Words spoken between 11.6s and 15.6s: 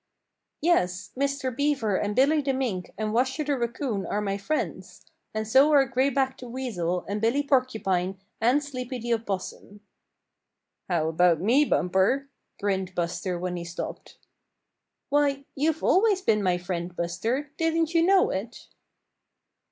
Bumper?" grinned Buster when he stopped. "Why,